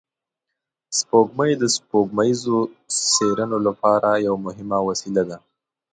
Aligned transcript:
سپوږمۍ 0.97 1.51
د 1.61 1.63
سپوږمیزو 1.75 2.59
څېړنو 3.13 3.57
لپاره 3.67 4.09
یوه 4.25 4.39
مهمه 4.45 4.79
وسیله 4.87 5.23
ده 5.29 5.37